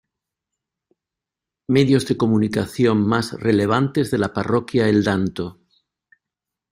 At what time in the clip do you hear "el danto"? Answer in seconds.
4.89-5.59